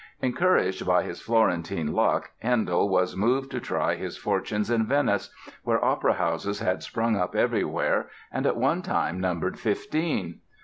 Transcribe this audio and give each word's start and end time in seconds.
Encouraged 0.23 0.83
by 0.83 1.03
his 1.03 1.21
Florentine 1.21 1.93
luck 1.93 2.31
Handel 2.39 2.89
was 2.89 3.15
moved 3.15 3.51
to 3.51 3.59
try 3.59 3.93
his 3.93 4.17
fortunes 4.17 4.71
in 4.71 4.83
Venice, 4.87 5.31
where 5.63 5.85
opera 5.85 6.13
houses 6.15 6.59
had 6.59 6.81
sprung 6.81 7.15
up 7.15 7.35
everywhere 7.35 8.09
and 8.31 8.47
at 8.47 8.57
one 8.57 8.81
time 8.81 9.19
numbered 9.19 9.59
fifteen. 9.59 10.39